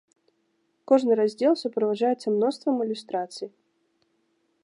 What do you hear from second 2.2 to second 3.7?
мноствам ілюстрацый.